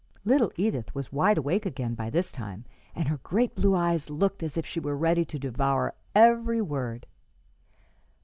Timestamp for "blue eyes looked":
3.53-4.41